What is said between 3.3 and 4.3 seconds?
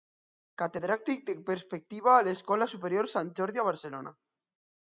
Jordi a Barcelona.